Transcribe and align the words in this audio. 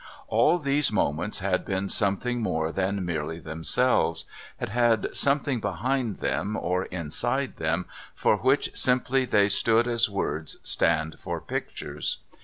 All 0.29 0.57
these 0.57 0.91
moments 0.91 1.41
had 1.41 1.63
been 1.63 1.87
something 1.87 2.41
more 2.41 2.71
than 2.71 3.05
merely 3.05 3.37
themselves, 3.37 4.25
had 4.57 4.69
had 4.69 5.15
something 5.15 5.59
behind 5.59 6.17
them 6.17 6.57
or 6.59 6.85
inside 6.85 7.57
them 7.57 7.85
for 8.15 8.37
which 8.37 8.75
simply 8.75 9.25
they 9.25 9.47
stood 9.47 9.87
as 9.87 10.09
words 10.09 10.57
stand 10.63 11.17
for 11.19 11.39
pictures. 11.39 12.17